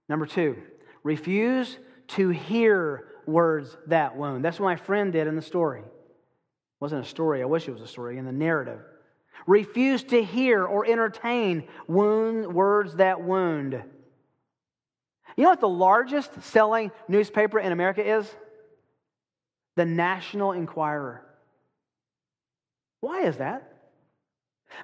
[0.10, 0.58] Number two,
[1.04, 1.78] refuse
[2.10, 4.44] to hear words that wound.
[4.44, 5.84] That's what my friend did in the story.
[6.82, 8.80] Wasn't a story, I wish it was a story, in the narrative.
[9.48, 13.74] Refuse to hear or entertain wound, words that wound.
[15.38, 18.30] You know what the largest selling newspaper in America is?
[19.76, 21.24] The National Enquirer.
[23.00, 23.68] Why is that?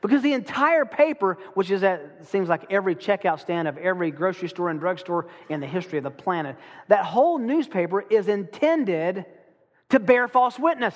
[0.01, 4.49] Because the entire paper, which is at, seems like every checkout stand of every grocery
[4.49, 6.57] store and drugstore in the history of the planet,
[6.89, 9.25] that whole newspaper is intended
[9.89, 10.95] to bear false witness.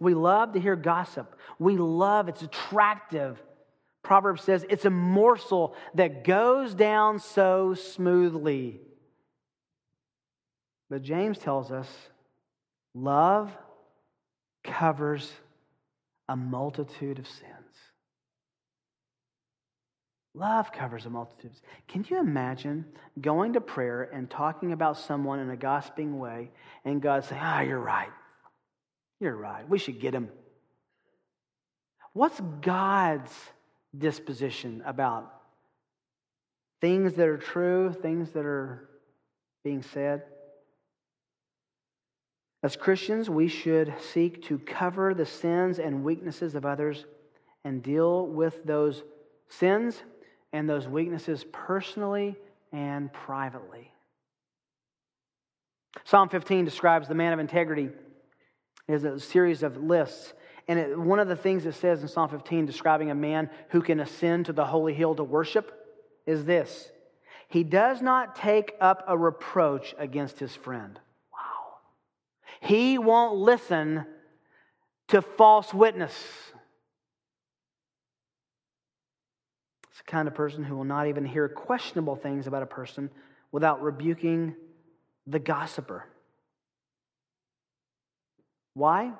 [0.00, 1.36] We love to hear gossip.
[1.58, 3.42] We love, it's attractive
[4.06, 8.78] Proverbs says it's a morsel that goes down so smoothly.
[10.88, 11.88] But James tells us
[12.94, 13.50] love
[14.62, 15.28] covers
[16.28, 17.50] a multitude of sins.
[20.34, 21.50] Love covers a multitude.
[21.88, 22.84] Can you imagine
[23.20, 26.52] going to prayer and talking about someone in a gossiping way
[26.84, 28.10] and God saying, Ah, oh, you're right.
[29.20, 29.68] You're right.
[29.68, 30.28] We should get him.
[32.12, 33.32] What's God's
[33.96, 35.32] disposition about
[36.80, 38.88] things that are true, things that are
[39.64, 40.22] being said?
[42.62, 47.04] As Christians, we should seek to cover the sins and weaknesses of others
[47.64, 49.02] and deal with those
[49.48, 50.02] sins
[50.52, 52.36] and those weaknesses personally
[52.72, 53.92] and privately.
[56.04, 57.90] Psalm 15 describes the man of integrity
[58.88, 60.32] as a series of lists.
[60.68, 63.82] And it, one of the things it says in Psalm 15 describing a man who
[63.82, 65.72] can ascend to the holy hill to worship
[66.26, 66.90] is this
[67.48, 70.98] He does not take up a reproach against his friend.
[71.32, 71.78] Wow.
[72.60, 74.06] He won't listen
[75.08, 76.14] to false witness.
[79.90, 83.10] It's the kind of person who will not even hear questionable things about a person
[83.52, 84.54] without rebuking
[85.26, 86.04] the gossiper.
[88.76, 89.10] Why?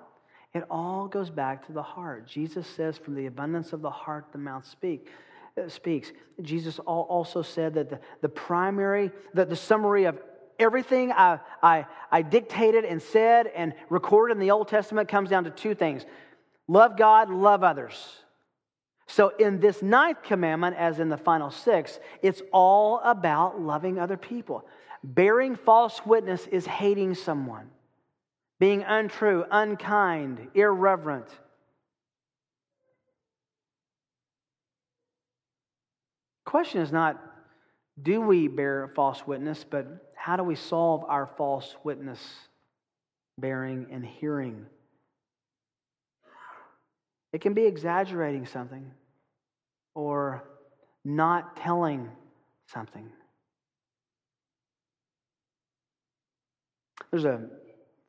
[0.53, 2.27] It all goes back to the heart.
[2.27, 5.09] Jesus says, from the abundance of the heart, the mouth speak,
[5.57, 6.13] uh, speaks.
[6.43, 10.21] Jesus also said that the, the primary, that the summary of
[10.59, 15.45] everything I, I, I dictated and said and recorded in the Old Testament comes down
[15.45, 16.05] to two things
[16.69, 17.95] love God, love others.
[19.07, 24.19] So, in this ninth commandment, as in the final six, it's all about loving other
[24.19, 24.67] people.
[25.03, 27.71] Bearing false witness is hating someone,
[28.59, 31.29] being untrue, unkind, irreverent.
[36.45, 37.23] Question is not
[38.03, 42.21] do we bear false witness, but how do we solve our false witness
[43.39, 44.67] bearing and hearing
[47.37, 48.91] it can be exaggerating something
[49.95, 50.49] or
[51.05, 52.09] not telling
[52.67, 53.11] something.
[57.11, 57.43] There's a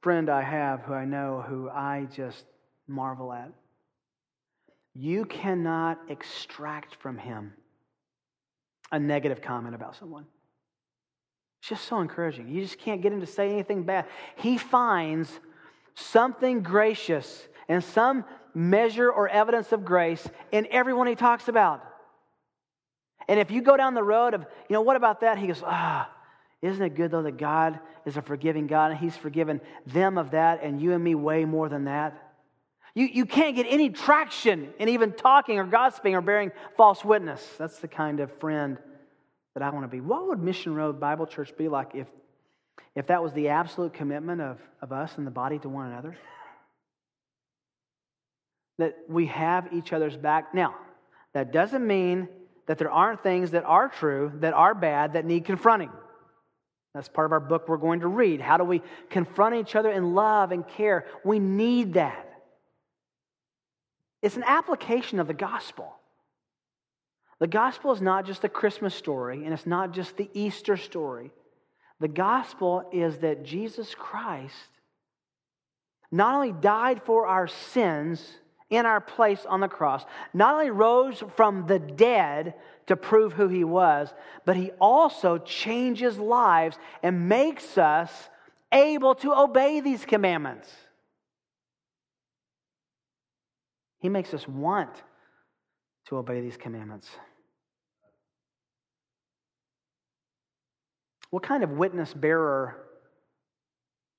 [0.07, 2.45] friend I have who I know who I just
[2.87, 3.51] marvel at.
[4.95, 7.51] You cannot extract from him
[8.89, 10.23] a negative comment about someone.
[11.59, 12.47] It's just so encouraging.
[12.47, 14.05] You just can't get him to say anything bad.
[14.37, 15.29] He finds
[15.95, 21.83] something gracious and some measure or evidence of grace in everyone he talks about.
[23.27, 25.37] And if you go down the road of, you know, what about that?
[25.37, 26.09] He goes, ah,
[26.61, 30.31] isn't it good though that God is a forgiving God and he's forgiven them of
[30.31, 32.21] that and you and me way more than that?
[32.95, 37.47] You, you can't get any traction in even talking or gossiping or bearing false witness.
[37.59, 38.77] That's the kind of friend
[39.53, 40.01] that I want to be.
[40.01, 42.07] What would Mission Road Bible Church be like if,
[42.95, 46.17] if that was the absolute commitment of, of us and the body to one another?
[48.77, 50.53] that we have each other's back.
[50.53, 50.75] Now,
[51.33, 52.27] that doesn't mean
[52.67, 55.89] that there aren't things that are true, that are bad, that need confronting.
[56.97, 58.41] That's part of our book we're going to read.
[58.41, 58.81] How do we
[59.11, 61.05] confront each other in love and care?
[61.23, 62.27] We need that.
[64.23, 65.93] It's an application of the gospel.
[67.39, 71.29] The gospel is not just the Christmas story, and it's not just the Easter story.
[71.99, 74.55] The gospel is that Jesus Christ
[76.11, 78.25] not only died for our sins,
[78.69, 82.53] in our place on the cross, not only rose from the dead
[82.87, 84.13] to prove who he was,
[84.45, 88.11] but he also changes lives and makes us
[88.71, 90.69] able to obey these commandments.
[93.99, 94.91] He makes us want
[96.07, 97.09] to obey these commandments.
[101.29, 102.77] What kind of witness bearer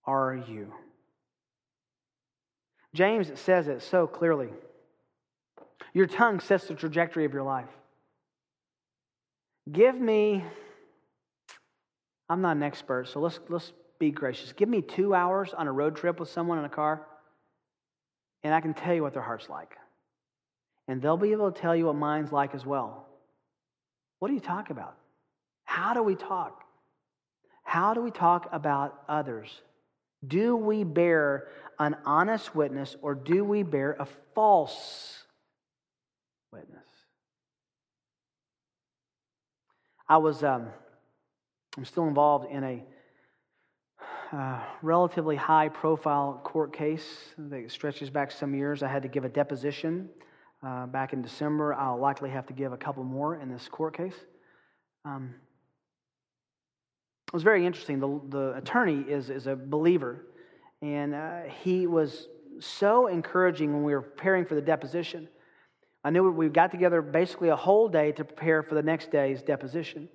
[0.05, 0.73] are you?
[2.95, 4.49] James says it so clearly.
[5.95, 7.69] Your tongue sets the trajectory of your life.
[9.71, 10.45] Give me,
[12.29, 14.53] I'm not an expert, so let's, let's be gracious.
[14.53, 17.07] Give me two hours on a road trip with someone in a car,
[18.43, 19.77] and I can tell you what their heart's like.
[20.87, 23.07] And they'll be able to tell you what mine's like as well.
[24.21, 24.97] What do you talk about?
[25.65, 26.65] How do we talk?
[27.63, 29.51] How do we talk about others?
[30.27, 31.49] Do we bear
[31.79, 35.23] an honest witness or do we bear a false
[36.51, 36.88] witness?
[40.11, 40.69] I was, um,
[41.77, 42.83] I'm still involved in a
[44.33, 48.83] uh, relatively high profile court case that stretches back some years.
[48.83, 50.09] I had to give a deposition
[50.63, 51.75] uh, back in December.
[51.75, 54.15] I'll likely have to give a couple more in this court case.
[55.05, 55.35] Um,
[57.27, 58.01] it was very interesting.
[58.01, 60.25] The, the attorney is, is a believer,
[60.81, 62.29] and uh, he was
[62.61, 65.29] so encouraging when we were preparing for the deposition.
[66.05, 69.43] I knew we got together basically a whole day to prepare for the next day's
[69.43, 70.09] deposition.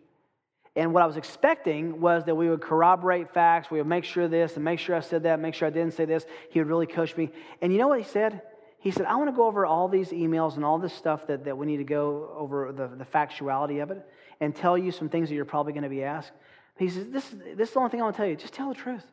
[0.76, 4.28] And what I was expecting was that we would corroborate facts, we would make sure
[4.28, 6.26] this and make sure I said that, make sure I didn't say this.
[6.50, 7.30] He would really coach me.
[7.62, 8.42] And you know what he said?
[8.80, 11.46] He said, I want to go over all these emails and all this stuff that,
[11.46, 14.06] that we need to go over the, the factuality of it
[14.42, 16.32] and tell you some things that you're probably going to be asked.
[16.78, 18.36] He says, this, this is the only thing I want to tell you.
[18.36, 19.06] Just tell the truth.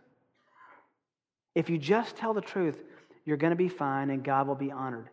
[1.54, 2.82] If you just tell the truth,
[3.24, 5.10] you're going to be fine and God will be honored.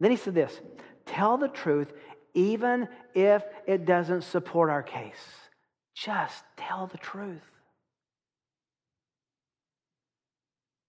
[0.00, 0.60] Then he said this
[1.08, 1.92] tell the truth
[2.34, 5.14] even if it doesn't support our case.
[5.94, 7.42] Just tell the truth.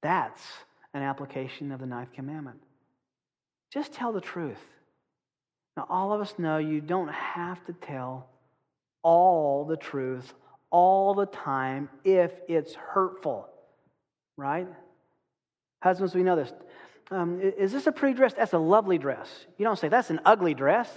[0.01, 0.41] That's
[0.93, 2.59] an application of the ninth commandment.
[3.73, 4.59] Just tell the truth.
[5.75, 8.27] Now, all of us know you don't have to tell
[9.01, 10.33] all the truth
[10.71, 13.47] all the time if it's hurtful,
[14.37, 14.67] right?
[15.81, 16.51] Husbands, we know this.
[17.11, 18.33] Um, is this a pretty dress?
[18.33, 19.27] That's a lovely dress.
[19.57, 20.89] You don't say, that's an ugly dress.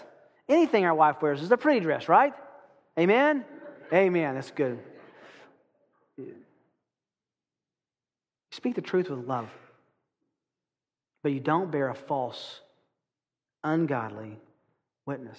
[0.48, 2.34] Anything our wife wears is a pretty dress, right?
[2.98, 3.44] Amen?
[3.92, 4.34] Amen.
[4.34, 4.78] That's good.
[8.50, 9.48] Speak the truth with love,
[11.22, 12.60] but you don't bear a false,
[13.64, 14.36] ungodly
[15.06, 15.38] witness.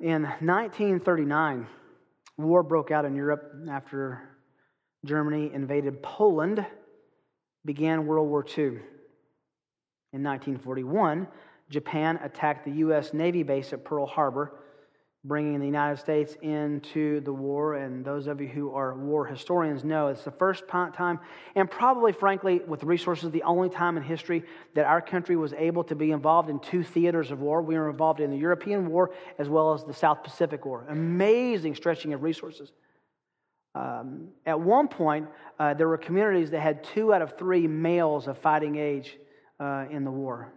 [0.00, 1.66] In 1939,
[2.38, 4.22] war broke out in Europe after
[5.04, 6.64] Germany invaded Poland,
[7.64, 8.80] began World War II.
[10.12, 11.28] In 1941,
[11.68, 13.14] Japan attacked the U.S.
[13.14, 14.52] Navy base at Pearl Harbor
[15.24, 17.74] bringing the United States into the war.
[17.74, 21.20] And those of you who are war historians know it's the first time,
[21.54, 24.44] and probably, frankly, with resources, the only time in history
[24.74, 27.60] that our country was able to be involved in two theaters of war.
[27.60, 30.86] We were involved in the European War as well as the South Pacific War.
[30.88, 32.72] Amazing stretching of resources.
[33.74, 38.26] Um, at one point, uh, there were communities that had two out of three males
[38.26, 39.16] of fighting age
[39.60, 40.52] uh, in the war.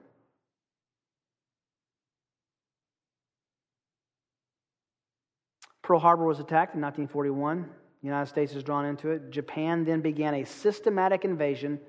[5.84, 7.70] Pearl Harbor was attacked in 1941.
[8.02, 9.30] The United States is drawn into it.
[9.30, 11.80] Japan then began a systematic invasion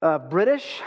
[0.00, 0.80] of British,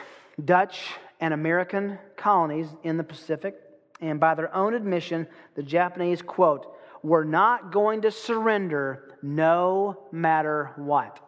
[0.44, 0.80] Dutch,
[1.20, 3.56] and American colonies in the Pacific.
[4.02, 10.72] And by their own admission, the Japanese, quote, were not going to surrender no matter
[10.76, 11.20] what.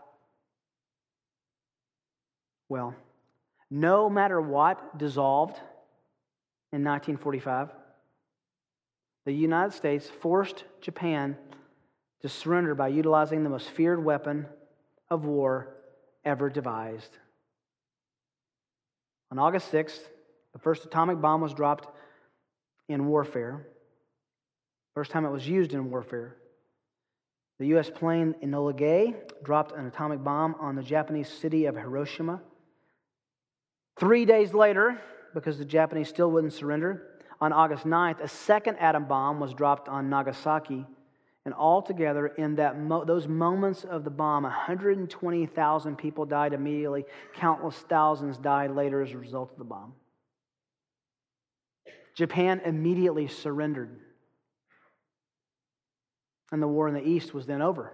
[2.70, 2.93] Well,
[3.72, 5.56] no matter what dissolved
[6.72, 7.72] in 1945
[9.26, 11.36] the United States forced Japan
[12.22, 14.45] to surrender by utilizing the most feared weapon
[15.10, 15.76] of war
[16.24, 17.18] ever devised.
[19.30, 20.00] On August 6th,
[20.54, 21.89] the first atomic bomb was dropped
[22.88, 23.68] in warfare.
[24.93, 26.38] First time it was used in warfare.
[27.60, 27.89] The U.S.
[27.89, 32.41] plane Enola Gay dropped an atomic bomb on the Japanese city of Hiroshima.
[33.99, 35.01] Three days later,
[35.34, 39.89] because the Japanese still wouldn't surrender, on August 9th, a second atom bomb was dropped
[39.89, 40.86] on Nagasaki.
[41.45, 47.05] And altogether, in that mo- those moments of the bomb, 120,000 people died immediately.
[47.36, 49.93] Countless thousands died later as a result of the bomb.
[52.16, 53.99] Japan immediately surrendered.
[56.52, 57.93] And the war in the East was then over.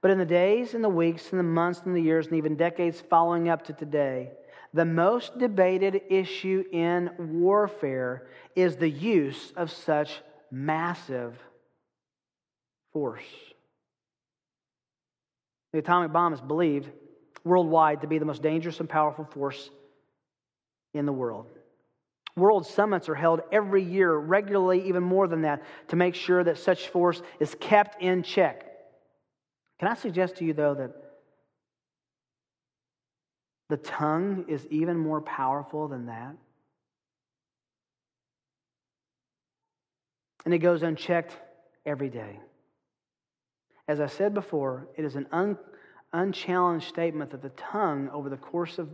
[0.00, 2.56] But in the days and the weeks and the months and the years and even
[2.56, 4.30] decades following up to today,
[4.72, 10.20] the most debated issue in warfare is the use of such
[10.50, 11.36] massive
[12.92, 13.24] force.
[15.72, 16.88] The atomic bomb is believed
[17.44, 19.70] worldwide to be the most dangerous and powerful force
[20.94, 21.46] in the world.
[22.36, 26.58] World summits are held every year, regularly, even more than that, to make sure that
[26.58, 28.66] such force is kept in check.
[29.78, 30.92] Can I suggest to you, though, that
[33.68, 36.36] the tongue is even more powerful than that.
[40.44, 41.36] And it goes unchecked
[41.84, 42.38] every day.
[43.88, 45.58] As I said before, it is an un,
[46.12, 48.88] unchallenged statement that the tongue, over the course of,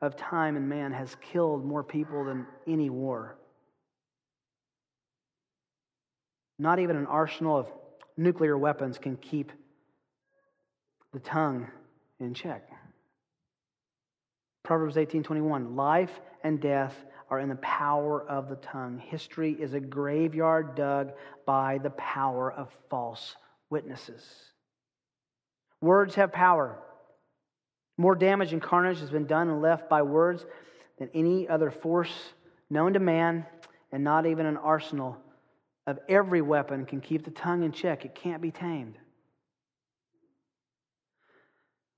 [0.00, 3.36] of time and man, has killed more people than any war.
[6.58, 7.66] Not even an arsenal of
[8.16, 9.52] nuclear weapons can keep
[11.12, 11.68] the tongue
[12.20, 12.68] in check.
[14.64, 16.94] Proverbs 18:21 Life and death
[17.30, 18.98] are in the power of the tongue.
[18.98, 21.12] History is a graveyard dug
[21.46, 23.36] by the power of false
[23.70, 24.52] witnesses.
[25.80, 26.82] Words have power.
[27.98, 30.46] More damage and carnage has been done and left by words
[30.98, 32.12] than any other force
[32.70, 33.44] known to man,
[33.92, 35.16] and not even an arsenal
[35.86, 38.04] of every weapon can keep the tongue in check.
[38.04, 38.94] It can't be tamed.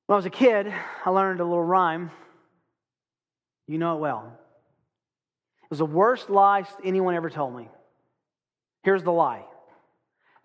[0.07, 0.72] When I was a kid,
[1.05, 2.11] I learned a little rhyme.
[3.66, 4.32] You know it well.
[5.62, 7.68] It was the worst lie anyone ever told me.
[8.82, 9.44] Here's the lie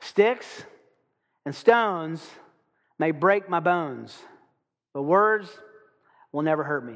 [0.01, 0.65] Sticks
[1.45, 2.27] and stones
[2.99, 4.17] may break my bones,
[4.95, 5.49] but words
[6.31, 6.95] will never hurt me.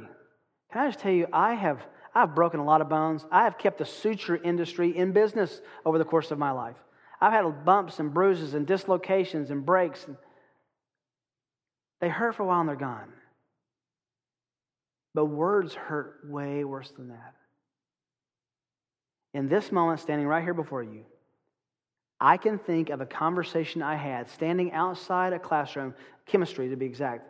[0.72, 1.86] Can I just tell you, I have
[2.16, 3.24] I've broken a lot of bones.
[3.30, 6.78] I have kept the suture industry in business over the course of my life.
[7.22, 10.08] I've had bumps and bruises and dislocations and breaks.
[12.00, 13.12] They hurt for a while and they're gone.
[15.14, 17.36] But words hurt way worse than that.
[19.34, 21.04] In this moment, standing right here before you,
[22.20, 25.94] I can think of a conversation I had standing outside a classroom,
[26.26, 27.29] chemistry to be exact,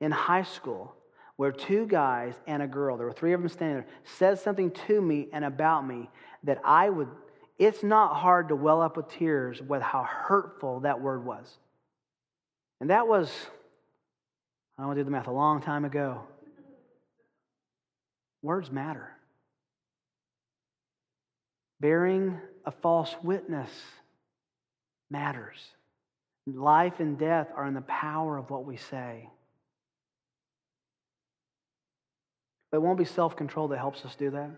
[0.00, 0.94] in high school,
[1.36, 3.86] where two guys and a girl, there were three of them standing there,
[4.16, 6.08] said something to me and about me
[6.44, 7.08] that I would,
[7.58, 11.58] it's not hard to well up with tears with how hurtful that word was.
[12.80, 13.30] And that was,
[14.76, 16.22] I don't want to do the math, a long time ago.
[18.42, 19.10] Words matter.
[21.80, 23.70] Bearing a false witness
[25.10, 25.58] matters.
[26.46, 29.28] Life and death are in the power of what we say.
[32.70, 34.50] But it won't be self control that helps us do that.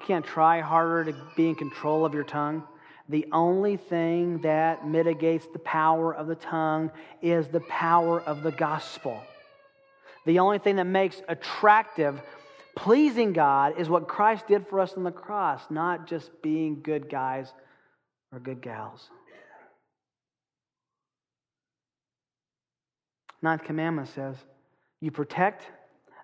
[0.00, 2.64] You can't try harder to be in control of your tongue.
[3.08, 6.90] The only thing that mitigates the power of the tongue
[7.20, 9.20] is the power of the gospel.
[10.24, 12.22] The only thing that makes attractive,
[12.76, 17.10] pleasing God is what Christ did for us on the cross, not just being good
[17.10, 17.52] guys
[18.32, 19.10] or good gals.
[23.42, 24.36] Ninth commandment says,
[25.00, 25.66] You protect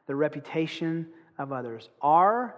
[0.09, 1.07] the reputation
[1.39, 1.89] of others.
[2.03, 2.57] Are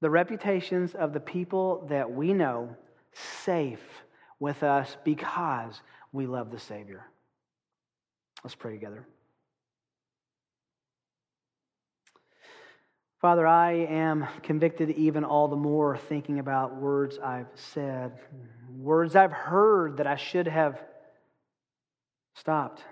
[0.00, 2.76] the reputations of the people that we know
[3.44, 3.82] safe
[4.38, 5.80] with us because
[6.12, 7.04] we love the Savior?
[8.44, 9.04] Let's pray together.
[13.20, 18.12] Father, I am convicted even all the more thinking about words I've said,
[18.78, 20.78] words I've heard that I should have
[22.34, 22.82] stopped.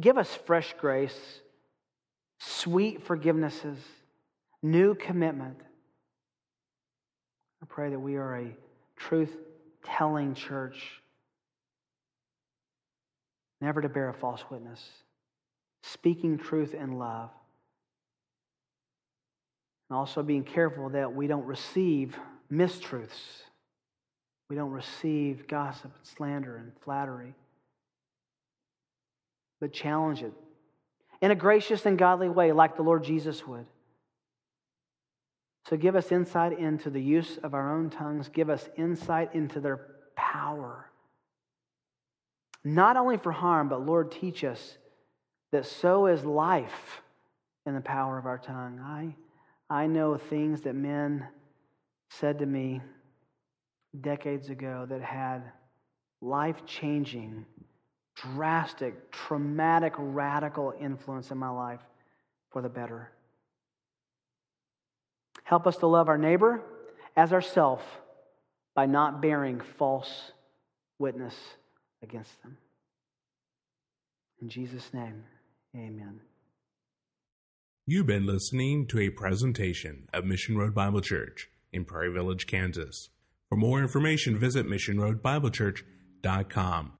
[0.00, 1.40] Give us fresh grace,
[2.40, 3.76] sweet forgivenesses,
[4.62, 5.58] new commitment.
[7.62, 8.56] I pray that we are a
[8.96, 9.36] truth
[9.84, 11.00] telling church,
[13.60, 14.82] never to bear a false witness,
[15.82, 17.30] speaking truth in love,
[19.88, 22.16] and also being careful that we don't receive
[22.50, 23.42] mistruths.
[24.48, 27.34] We don't receive gossip and slander and flattery
[29.60, 30.32] but challenge it
[31.20, 33.66] in a gracious and godly way, like the Lord Jesus would.
[35.68, 39.60] So give us insight into the use of our own tongues, give us insight into
[39.60, 39.80] their
[40.16, 40.90] power.
[42.64, 44.78] Not only for harm, but Lord, teach us
[45.52, 47.02] that so is life
[47.66, 48.80] in the power of our tongue.
[48.80, 49.14] I,
[49.68, 51.26] I know things that men
[52.10, 52.80] said to me
[53.98, 55.42] decades ago that had
[56.20, 57.46] life changing
[58.22, 61.80] drastic, traumatic, radical influence in my life
[62.50, 63.10] for the better.
[65.44, 66.62] Help us to love our neighbor
[67.16, 67.82] as ourself
[68.74, 70.32] by not bearing false
[70.98, 71.34] witness
[72.02, 72.56] against them.
[74.40, 75.24] In Jesus' name,
[75.74, 76.20] amen.
[77.86, 83.08] You've been listening to a presentation of Mission Road Bible Church in Prairie Village, Kansas.
[83.48, 86.99] For more information, visit missionroadbiblechurch.com.